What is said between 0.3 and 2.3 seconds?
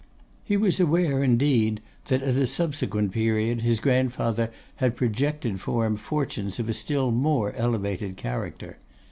He was aware, indeed, that